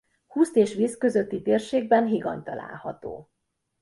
[0.27, 3.29] Huszt és Visk közötti térségben higany található.